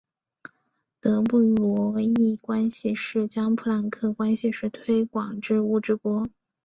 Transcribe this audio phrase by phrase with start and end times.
[0.99, 6.27] 德布罗意关系式将普朗克关系式推广至物质波。